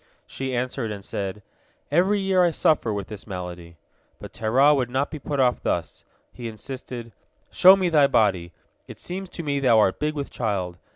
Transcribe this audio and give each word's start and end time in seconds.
She 0.25 0.55
answered, 0.55 0.89
and 0.89 1.05
said, 1.05 1.43
"Every 1.91 2.19
year 2.19 2.43
I 2.43 2.49
suffer 2.49 2.91
with 2.91 3.05
this 3.07 3.27
malady." 3.27 3.77
But 4.17 4.33
Terah 4.33 4.73
would 4.73 4.89
not 4.89 5.11
be 5.11 5.19
put 5.19 5.39
off 5.39 5.61
thus. 5.61 6.05
He 6.33 6.47
insisted: 6.47 7.11
"Show 7.51 7.75
me 7.75 7.87
thy 7.87 8.07
body. 8.07 8.51
It 8.87 8.97
seems 8.97 9.29
to 9.29 9.43
me 9.43 9.59
thou 9.59 9.77
art 9.77 9.99
big 9.99 10.15
with 10.15 10.31
child. 10.31 10.79